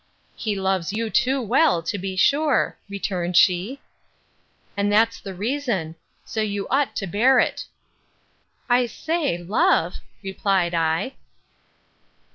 He 0.35 0.59
loves 0.59 0.91
you 0.91 1.11
too 1.11 1.39
well, 1.43 1.83
to 1.83 1.97
be 1.99 2.15
sure, 2.15 2.75
returned 2.89 3.37
she; 3.37 3.79
and 4.75 4.91
that's 4.91 5.19
the 5.19 5.35
reason: 5.35 5.95
so 6.25 6.41
you 6.41 6.67
ought 6.69 6.95
to 6.95 7.05
bear 7.05 7.37
it. 7.37 7.65
I 8.67 8.87
say, 8.87 9.37
love! 9.37 9.97
replied 10.23 10.73
I. 10.73 11.17